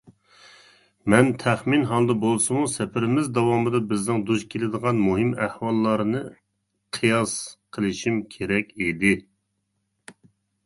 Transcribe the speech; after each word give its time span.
مەن 1.13 1.27
تەخمىن 1.41 1.83
ھالدا 1.89 2.13
بولسىمۇ 2.21 2.61
سەپىرىمىز 2.75 3.27
داۋامىدا 3.35 3.81
بىزنىڭ 3.91 4.23
دۇچ 4.29 4.45
كېلىدىغان 4.53 5.01
مۇھىم 5.09 5.33
ئەھۋاللارنى 5.47 6.21
قىياس 6.99 7.35
قىلىشىم 7.77 8.17
كېرەك 8.37 8.73
ئىدى. 8.87 9.13